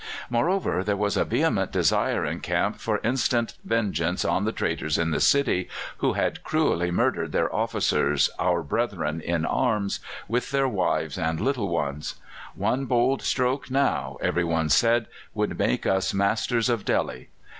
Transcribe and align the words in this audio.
Moreover, 0.31 0.83
there 0.83 0.97
was 0.97 1.15
a 1.15 1.23
vehement 1.23 1.71
desire 1.71 2.25
in 2.25 2.39
camp 2.39 2.77
for 2.77 2.99
instant 3.03 3.53
vengeance 3.63 4.25
on 4.25 4.45
the 4.45 4.51
traitors 4.51 4.97
in 4.97 5.11
the 5.11 5.19
city, 5.19 5.69
who 5.97 6.13
had 6.13 6.43
cruelly 6.43 6.89
murdered 6.89 7.33
their 7.33 7.53
officers, 7.55 8.27
our 8.39 8.63
brethren 8.63 9.21
in 9.23 9.45
arms, 9.45 9.99
with 10.27 10.49
their 10.49 10.67
wives 10.67 11.19
and 11.19 11.39
little 11.39 11.67
ones. 11.69 12.15
One 12.55 12.85
bold 12.85 13.21
stroke 13.21 13.69
now, 13.69 14.17
every 14.21 14.43
one 14.43 14.69
said, 14.69 15.05
would 15.35 15.59
make 15.59 15.85
us 15.85 16.15
masters 16.15 16.67
of 16.67 16.83
Delhi. 16.83 17.29